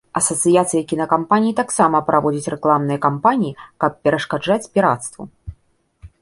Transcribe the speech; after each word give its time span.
Асацыяцыя 0.19 0.81
кінакампаній 0.91 1.53
таксама 1.59 1.97
праводзіць 2.07 2.51
рэкламныя 2.55 2.99
кампаніі, 3.05 3.57
каб 3.85 3.91
перашкаджаць 4.09 4.69
пірацтву. 4.79 5.23